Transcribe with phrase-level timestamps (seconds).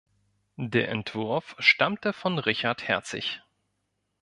[0.55, 3.43] Der Entwurf stammte von Richard Herzig.